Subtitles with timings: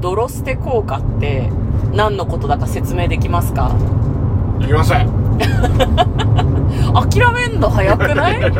[0.00, 1.50] ドロステ効果って
[1.92, 3.72] 何のことだか説明できますか？
[4.60, 5.08] いきません。
[6.94, 8.38] 諦めんの早くない？
[8.40, 8.50] いや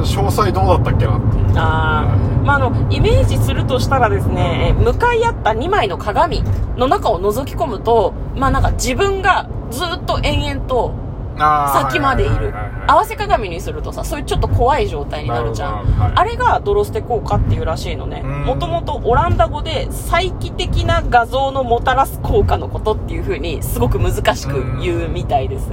[0.00, 2.44] 詳細どうだったっけなってあー。
[2.44, 6.42] まあ、あのイメージするとしたらですねえ向かい合った2枚の鏡
[6.76, 10.92] の中を覗き込むとまあなんか自分がずっと延々と
[11.38, 12.52] 先までいる。
[12.86, 15.84] 合わせ鏡にするとさそういうちょっと怖い状態になるじゃん。
[15.98, 18.22] はいあれがドロステ効果っていうらしいのね。
[18.24, 18.44] うん。
[18.44, 25.70] もともとオランダ語で再帰的な画像のもたらす効果のことっていう風にすごく難しく言うみたいです。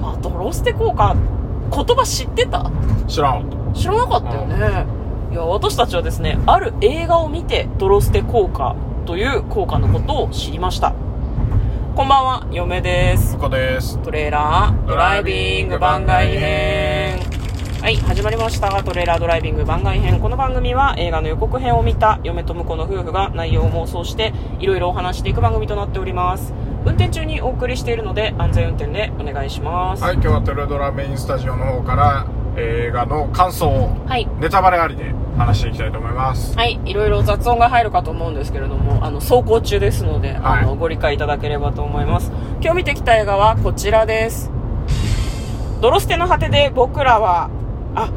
[0.00, 1.16] まあドロステ効果
[1.70, 2.70] 言葉知ってた？
[3.06, 3.72] 知らん。
[3.74, 4.86] 知らなかったよね。
[5.32, 10.94] いや私たちはですねある映画を見てドロステ効果という効果のことを知りました
[11.96, 13.32] こんばんは嫁です。
[13.32, 13.98] そこです。
[14.02, 17.18] トレーラードライビング番外編。
[17.80, 18.68] はい始まりました。
[18.82, 20.20] トレーラードライビング番外編。
[20.20, 26.52] この番組は映画の予告編を見た嫁と婿の夫婦が内容を妄想していろいろお話していく番組となっております。
[26.84, 30.02] 運転中にお送りしているので安全運転でお願いします。
[30.02, 32.26] はい今日はテレドラメインスタジオの方から
[32.58, 34.28] 映画の感想をはい。
[34.38, 42.32] ネタバレありで話していきたいと思いますはい、いろいろ雑音が入るかと思うんですけれども、あの、走行中ですので、はいあの、ご理解いただければと思います。
[42.60, 44.50] 今日見てきた映画はこちらです。
[45.80, 47.50] ドロステの果てで僕らは、
[47.94, 48.10] あ、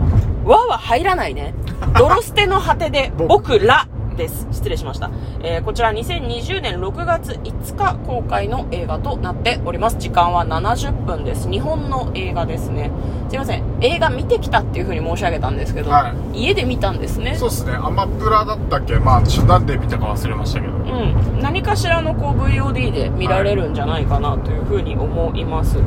[0.46, 1.54] 和は入らないね。
[1.98, 3.88] ドロステの果てで僕ら
[4.20, 4.46] です。
[4.52, 5.10] 失礼しました。
[5.42, 9.98] えーこちら2020年6月5日公開の映画となっております。
[9.98, 11.50] 時間は70分です。
[11.50, 12.92] 日本の映画ですね。
[13.30, 13.64] すいません。
[13.82, 17.36] 映画見てきたっていう風に申し上げたんですけど、は家で見たんですね。
[17.36, 18.96] そうですねアマプラだったっけ？
[18.98, 25.78] まあちょなんで見たか忘れましたけどうん、何かしらのこう VOD で見られるんじゃないかなというふうに思います、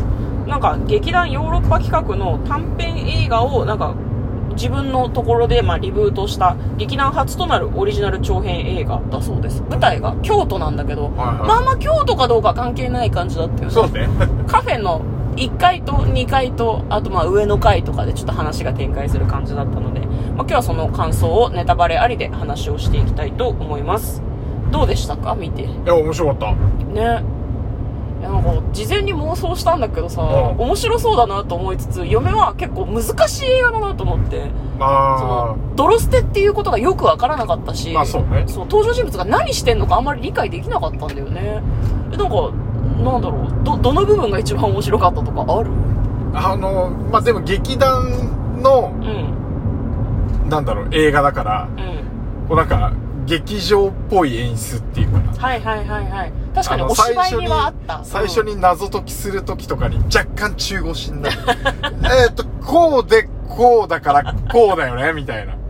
[0.47, 3.95] なんか劇団ヨーロッパ企画の短編映画をなんか
[4.55, 9.63] 自分のところでまあリブートした劇団初となるオリジナル長編映画だそうです。
[9.71, 11.49] 舞台が京都なんだけど、はいはい。
[11.49, 13.71] まあまあ京都かどうか関係ない感じだったよね。
[13.71, 14.09] そうね。
[14.47, 15.01] カフェの
[15.37, 24.23] 1階と2階とあとまあ上の階とかでちょっと話が展開する感じだったので、まあ、今日はその感想をネタバレありで話をしていきたいと思います。
[24.71, 25.35] どうでしたか？
[25.35, 25.63] 見て。
[25.63, 26.47] ねいや面白かった。
[27.01, 27.23] いや
[28.23, 30.61] なんか事前に妄想したんだけどさ、うん。
[30.61, 34.51] 面白そうだなと思いつつ嫁は結構難しい映画だなと思って。
[34.79, 38.45] そあのドロステっていうことがよくわからなかったし、まあそうね。
[38.47, 41.63] そう登場人物が何してんのかあんまり理解できなかったんだよね。
[42.13, 42.51] えなんか
[43.03, 45.71] なんだろうどどの部分が一番面白かったとかある？
[46.35, 50.49] ああのまあでも劇団のうん。
[50.49, 52.49] なんだろう映画だからうん。
[52.49, 52.93] こうなんか
[53.27, 55.33] 劇場っぽい演出っていうかな。
[55.33, 58.05] はいはいはいはい確かにお芝居にはあった。
[58.05, 61.37] 最初に謎解きする時とかに若干中腰になる。
[62.25, 65.55] えっとこうでこうだからこうだよねみたいな。
[65.55, 65.63] うん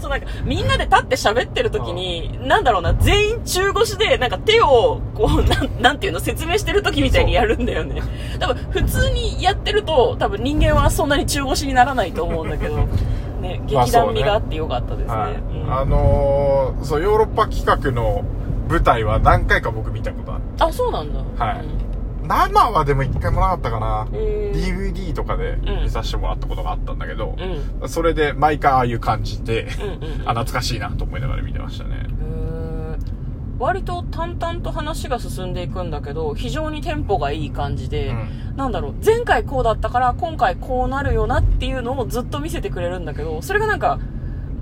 [0.00, 8.02] そうなんかみんなで立って喋ってる時になんだろうな全員中腰でなんか手をこうなんなんていうの説明してる時みたいにやるんだよね。
[8.38, 12.76] 多分普通にやってると多分人間はそんなに中腰にならないと思うんだけど。
[13.40, 15.32] ねまあ劇団味があってよかったですね、はい。
[15.32, 15.72] うん。
[15.72, 18.24] あのーそうヨーロッパ企画の
[18.68, 21.44] 舞台は何回か僕見たことあるあそうなんだ。
[21.44, 21.64] はい。
[21.64, 22.28] うん。
[22.28, 24.06] 生はでも一回もなかったかな。
[24.12, 27.34] へー DVD とかでうん見させてもらったことがあったんだけど
[27.80, 27.88] う、ん。
[27.88, 30.28] それで毎回ああいう感じで、うんうんうん。
[30.28, 32.06] あ懐かしいなと思いながら見てましたね。
[33.58, 38.56] 割と淡々と話が進んでいくんだけど非常にテンポがいい感じで、うん。
[38.56, 43.98] なんだろう前回こうだったから今回こうなるよなっていうのをずっと見せてくれるんだけどそれがなんか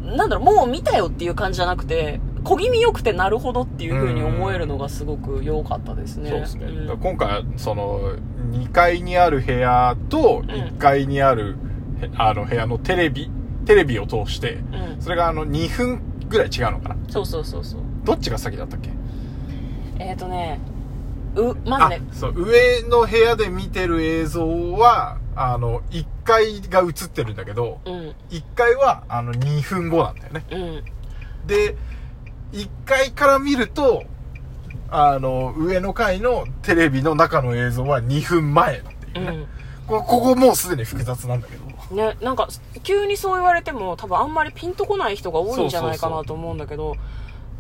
[0.03, 6.31] なんだろうもう見たよっていう感じじゃなくて小気味良くてなるほどっていう風に思えるのがすごく良かったですね。
[6.31, 6.87] そうですね、ん。
[6.87, 8.17] だから今回はその
[8.53, 11.57] 2階にある部屋と1階にある、
[12.01, 13.29] へあの部屋のテレビ
[13.65, 15.03] テレビを通してうん。
[15.03, 16.97] それがあの2分ぐらい違うのかな？
[17.09, 17.81] そうそうそうそう。
[18.05, 18.91] どっちが先だったっけ？
[19.99, 20.61] えっ、ー、とね
[21.35, 22.03] うまずね。
[22.13, 28.15] あそう上の部屋で見てる映像はあの1階が映ってるんだけどうん。
[28.31, 30.45] 1階はあの2分後なんだよね。
[30.53, 30.85] うん。
[31.49, 31.75] で
[32.53, 34.05] 1階から見ると
[34.91, 39.47] あの上の階のテレビの中の映像は2分前っていうね、うん。
[39.87, 41.67] こここもうすでに複雑なんだけど。
[41.95, 42.49] ね、なんか
[42.83, 46.97] 急にそう言われても多分あんまりピンとこない人が多いんじゃないかなと思うんだけど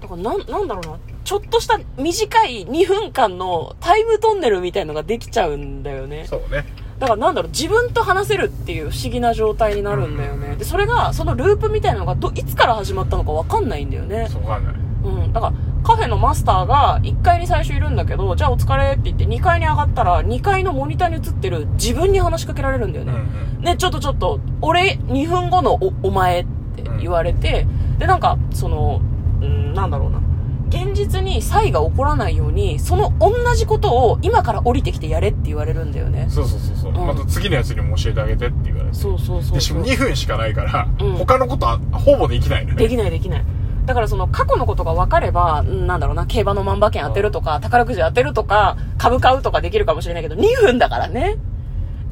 [0.00, 0.99] だからなんなんだろうな。
[1.25, 6.26] ちょっとした短い2分間のタイムトンネルみたいのができちゃうんだよね。
[6.26, 6.64] そうね
[6.98, 10.56] だからなんだろう自分と話せるっていう不思議な状態になるんだよね。
[10.56, 14.28] でそれがそのループみたいなのがどいつから始まったのか分かんないんだよね。
[14.31, 14.75] そうわかんない。
[15.04, 15.52] うん、だから
[15.84, 26.46] カフェのマスターが1階に最初いるんだけどじゃあお疲れって言って2階に上がったら2階のモニターに映ってる自分に話しかけられるんだよね、うんね、ちょっとちょっと、俺2分後のおお前っ
[26.76, 27.66] て言われて、
[27.99, 29.00] で、なんか、その、
[29.40, 30.20] うん、なんだろうな。
[30.68, 36.26] 現実に差異が起こらないようにその同じことを今から降りてきてやれって言われるんだよね。
[36.28, 37.06] そうそうそうそう、うん。
[37.06, 41.12] また次のやつにも教えてあげてって言われてそうそうそうでしかも2分しかないから、うん。
[41.14, 42.76] 他のことはほぼできないのね。
[42.76, 43.44] できないできない。
[43.86, 51.36] だからその過去のことが分かれば、んなんだろうな、競馬の万馬券当てるとか、宝くじ当てるとか、株買うとかできるかもしれないけど、2分だからね。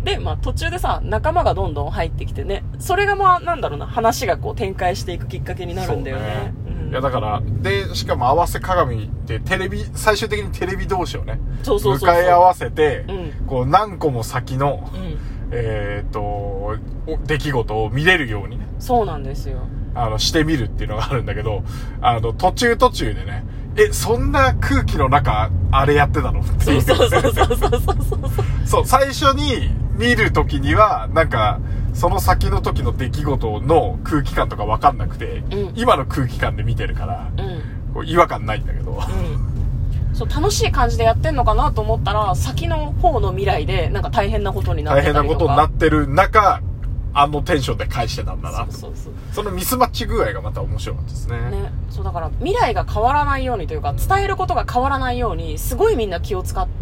[0.05, 6.53] で、まあ途中でさ、仲間がどんどん入ってきてね、それがまあなんだろうな、話がこう展開していくきっかけになるんだよね。
[6.69, 15.19] うんいやだからでしかも合わせ鏡ってテレビ最終的にテレビ同士をねそうそうそうそう向かい合わせて、うんこう何個も先の、うん。
[15.51, 16.77] えっ、とお
[17.27, 19.61] 出来事を見れるようにねそうなんですよ。
[19.95, 21.63] あのしてみるっていうのがあるんだけど
[22.01, 23.45] あの途中途中でね
[23.77, 26.41] えそんな空気の中あれやってたの？
[26.41, 28.21] っていううそそうそうそうそうそうそう。
[28.67, 31.61] そう最初に見る時にはなんか
[31.95, 37.63] その先の時の出来事の空気感とか分かんなくて、うん今の空気感で見てるからうん。
[37.95, 40.15] こう違和感ないんだけど、うん。
[40.15, 45.47] そう、楽しい感じでやってんのかなと思ったら、先の方の未来で、なんか大変なことになっ大変なてたりとか。
[45.47, 46.61] ことになってる中
[47.17, 49.13] あのテンションで返してたんだなそうそうそう。
[49.33, 56.74] そのミスマッチ具合がまた面白かったですねね、そうだから未来が変わらないようにというか伝えることが変わらないようにすごいみんな気を使って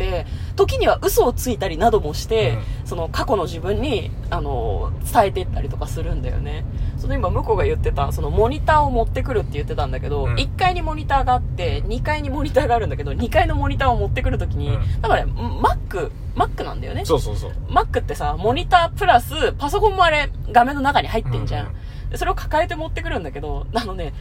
[0.56, 6.64] 時には嘘をついたりなどもして、その過去の自分にあの伝えていったりとかするんだよね。
[6.98, 10.34] その今向こうが言ってたそのモニターを持ってくるって言ってたんだけど、うん。
[10.34, 15.00] 1階にモニターがあって2階にモニターがあるんだけど2階のモニターを持ってくるときに、うん。
[15.00, 17.04] だからね Mac Mac なんだよね。
[17.04, 17.52] そうそうそう。
[17.68, 21.66] Mac ってさ、モニタープラス、パソコンもあれ、画面の中に入ってんじゃん。
[21.66, 22.10] うん。
[22.10, 24.12] でそれを抱えて持ってくるんだけど、あのね、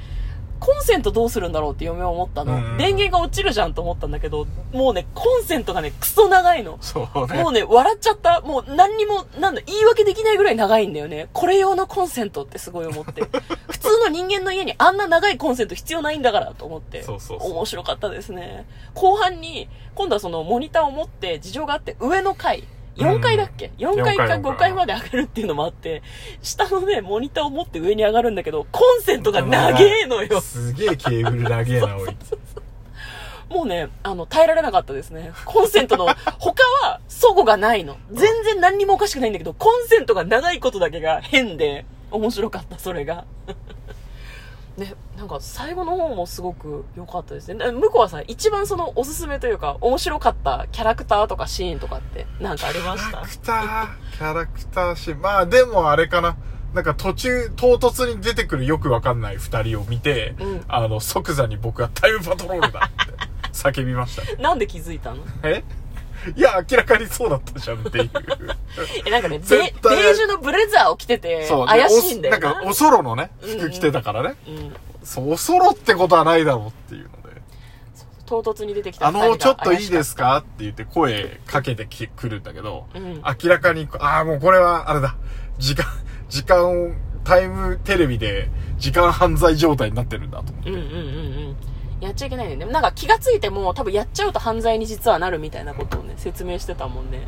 [0.61, 2.53] コンセントどうするんだろうって嫁は思ったの。
[2.53, 6.77] うん電源が落ちるじゃんと思ったんだけど、もうね、コンセントがね、クソ長いの。
[6.81, 8.41] そうねもうね、笑っちゃった。
[8.41, 11.29] もう何にも、なんだ、言い訳できないぐらい長いんだよね。
[11.33, 13.21] これ用のコンセントってすごい思って。
[13.69, 17.01] 普通の人間の家にあんな長いコンセント必要ないんだからと思って。
[17.01, 18.67] そうそうそう面白かったですね。
[18.93, 22.63] 後半に、今度はそのモニターを持って事情があって、上の階、
[22.95, 26.01] 4階だっけ、うん ?4 階か4階5階まで上がるっていうのもあって、
[26.41, 30.41] 下のね、モニターを持って上に上がるんだけど、コンセントが長えのよ。
[30.41, 32.15] すげえケーブル長えな おい
[33.49, 35.33] もうね、あの、耐えられなかったですね。
[35.45, 36.05] コンセントの、
[36.39, 37.97] 他は、齟齬がないの。
[38.11, 43.25] 全然何にもおかしくないんだけど、コンセントが長いことだけが変で、面白かった、それが。
[44.77, 47.55] ね、なんか最後の方もすごく良かったですね。
[47.55, 53.11] で向こうはさ、一番そのおすすめというか、面白かったキャラクターとかシーンとかって、なんかありました？
[53.11, 56.37] キャラクターキャラクターしまあでもあれかな。
[56.73, 60.63] なんか途中唐突に出てくるよくわかんない二人を見て、うん。
[60.69, 64.35] あの即座に僕はタイムパトロールだって叫びました。
[64.41, 65.17] なんで気づいたの？
[65.43, 65.65] え？
[66.35, 68.11] いや明らかにそうだったじゃんっていう。
[69.05, 74.73] え、なんかね、ベージュのブレザーを着てて、怪しいんだよおなんかおそろのね服着てたからね、うん。
[75.03, 77.41] そうおそろってことはないだろうっていうので。
[78.25, 80.37] 唐突に出てきたあのちょっといいですか？
[80.37, 83.21] って言って声かけてきくるんだけど、うん。
[83.43, 85.15] 明らかにああもうこれはあれだ。
[85.57, 85.85] 時間
[86.29, 86.91] 時間を
[87.23, 90.69] タイムテレビで時間犯罪状態になってるんだと思って。
[90.69, 90.97] うんうんうんう
[91.51, 91.57] ん。
[92.01, 92.57] やっちゃいけないね。
[92.57, 97.21] でもなんか気がついても多分やっちゃうと犯罪に実はなるみたいなことをね、説明してたもんね。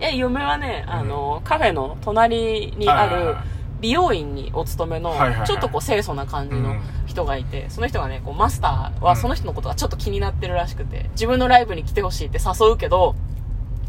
[0.00, 3.44] え、嫁はね、あの、カフェの隣にあるあ
[3.80, 5.14] 美容院にお勤めの
[5.46, 6.80] ちょっとこう清楚な感じのうん。
[7.06, 13.14] 人がいて、その人がね、こうマスターはその人のことがちょっと気になってるらしくて、自分のライブに来てほしいって誘うけど、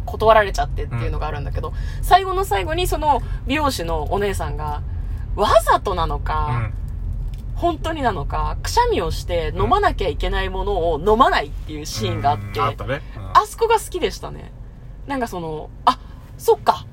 [0.05, 4.81] 断られちゃってっていうのがあるんだけど、最後の最後にその美容師のお姉さんが、
[5.35, 6.69] わざとなのか、
[7.65, 14.51] 本当になのか、くしゃみをして飲まなきゃいけないものを飲まないっていうシーンがあって、うんあったね、うんあそこが好きでしたね。
[15.07, 15.99] なんかその、あ、
[16.37, 16.85] そっか、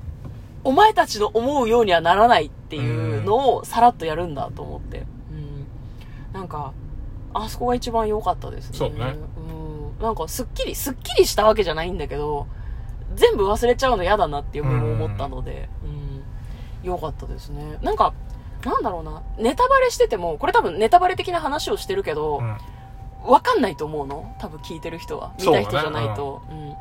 [0.63, 5.05] お前たちの思うようにはならないっていうのをさらっとやるんだと思って。
[5.31, 5.67] うん。
[6.33, 6.73] なんか、
[7.35, 8.77] あそこが一番良かったですね。
[8.79, 9.15] そうね
[9.99, 10.03] うん。
[10.03, 12.47] なんかすっきり、すっきりしたわけじゃないんだけど、
[13.13, 16.23] 全部忘れちゃうの嫌だなっていう思ったので、うん。
[16.81, 17.77] 良かったですね。
[17.83, 18.15] なんか、
[18.65, 22.57] なんだろうな、ネタバレしてても、これ多分ネタバレ的な話をしてるけど、うん
[23.25, 24.35] わかんないと思うの？
[24.37, 25.33] 多分聞いてる人は。
[25.39, 26.41] 見た人じゃないと。
[26.49, 26.73] うん。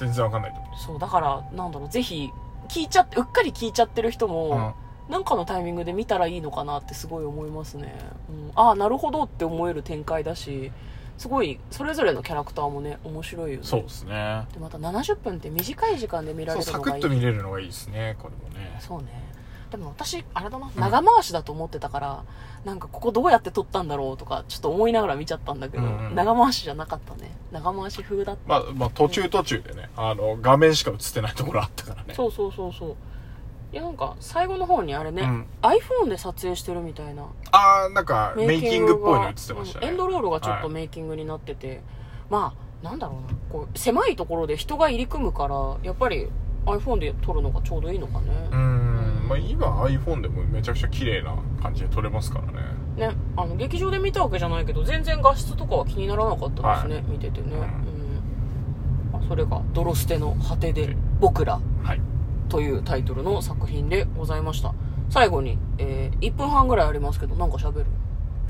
[0.00, 2.28] 全然わかんないと思そう、だから、なんだろう、ぜひ、
[2.66, 4.74] 聞いちゃって、うっかり聞いちゃってる人う、も、
[5.08, 7.94] なんかのタイミングで見たらいいのかなってすごい思いますね。
[8.28, 10.72] うん、ああ、なるほどって思える展開だし、
[11.18, 13.64] すごい、それぞれのキャラクターもね、面白いよね。
[13.64, 16.84] そうですねで、また70分って短い時間で見られるのがいい。
[16.84, 19.33] サクッと見れるのがいいですねこれもねそうね。
[19.76, 22.24] でも私、あれだな、長回しだと思ってたから、
[22.64, 26.14] なんかここどうやって撮ったんだろうとか、ちょっと思いながら見ちゃったんだけど、うんうん。
[26.14, 27.36] 長回しじゃなかったね。
[27.50, 28.48] 長回し風だった。
[28.48, 32.14] まあ、まあ途中途中でねあの画面しか映ってないところあったからね。
[32.14, 32.96] そうそうそうそう。
[33.72, 35.46] いやなんか最後の方にあれね、うん。
[35.62, 37.24] iPhone で撮影してるみたいな。
[37.50, 39.92] ああなんかメイキングっぽいのが映ってましたね、うん。
[39.92, 40.74] エンドロールがちょっとはい。
[40.74, 41.82] メイキングになってて、
[42.30, 43.36] まあなんだろうな。
[43.50, 46.28] こう狭いところで人が入り組むからやっぱり
[46.66, 48.93] iPhone で撮るのがちょうどいいのかね、うーん、
[49.24, 53.08] まあ、今 iPhone でもめちゃくちゃ綺麗な感じで撮れますからね。
[53.08, 57.04] ねあの劇場で見たわけじゃないけど全然画質とかは気にならなかったですね、はい。
[57.08, 57.46] 見ててね、
[59.12, 59.28] うん。
[59.28, 61.60] それが「泥捨ての果てで僕ら。
[61.82, 62.00] はい」
[62.48, 64.74] というタイトルの作品でございました。
[65.10, 67.86] 最後に、えー1分半ぐらいありますけどなんか喋る？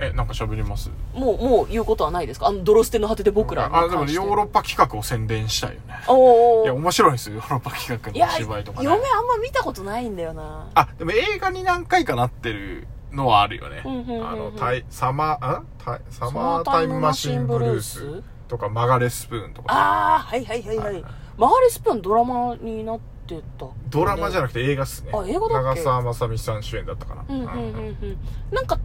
[0.00, 0.90] えなんか喋ります？
[1.14, 2.48] もうもう言うことはないですか？
[2.48, 5.94] あの泥捨ての果てで僕らにあでもヨーロッパ企画を宣伝したいよね。
[6.08, 6.64] おー。
[6.64, 7.36] いや面白いんですよ。
[7.36, 8.84] ヨーロッパ企画の芝居とかね。
[8.84, 10.70] 嫁あんま見たことないんだよな。
[10.74, 19.72] あでも映画に何回かなってるのはあるよね、うんあのタイサマーんタイサマータイムマシンブルースとかマガレスプーンとか。
[19.72, 21.04] ああはいはいはいはい。
[21.36, 25.12] マガレスプーンドラマになってたドラマじゃなくて映画っすね。
[25.14, 25.54] あ映画だっけ？
[25.54, 27.54] 長澤まさみさん主演だったかな、うんうんうんうん。
[27.54, 27.60] う
[28.06, 28.18] ん
[28.50, 28.80] なんか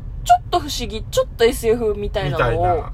[0.50, 2.94] と不思議ちょっと SF みたいみなのをな。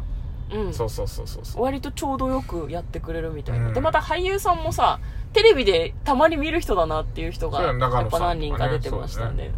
[0.53, 0.73] うん。
[0.73, 1.63] そうそうそうそうそう。
[1.63, 3.73] 割とちょうどよくやってくれるみたいな、うん。
[3.73, 4.99] でまた俳優さんもさ
[5.33, 9.51] テレビでたまに見る人だなっていう人がそうやっぱ何人か出てましたね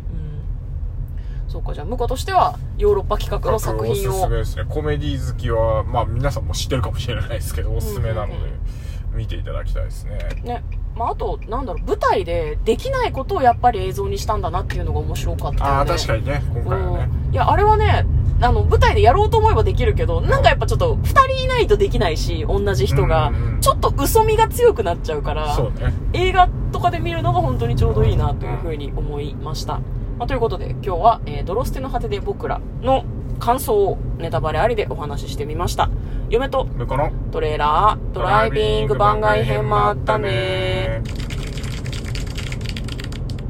[1.45, 1.51] うん。
[1.51, 4.65] そうかじゃあ向こうとしてはヨーロッパ企画の作品おすすをめですね。
[4.67, 9.17] コメディ好きはまあ皆さんも知ってるかもしれないですけどおすすめなのでうんうん。
[9.17, 10.17] 見ていただきたいですね。
[10.43, 10.63] ね
[10.97, 15.77] まあ、あとなんだろう舞台でできないことをやっぱり映像にしたんだなっていうのが面白かったよね。
[15.77, 17.09] ああ確かにね今回はね。
[17.27, 17.33] うん。
[17.33, 18.05] いやあれはね
[18.39, 25.93] あの舞台でやろうと思えばできるけどなんかやっぱちょっと2人いないとできないし同じ人が、ちょっと嘘みが強くなっちゃうからそうね。
[26.13, 29.79] 映画とかで見るのが本当にちょうどいいなというふうに思いました、
[30.17, 33.05] まあということで今日は、えードロステの果てで僕ら」の
[33.39, 35.89] 感想をネタバレありでお話ししてみました。
[36.29, 36.67] 嫁と
[37.31, 41.01] トレーラードライビング番外編もあったね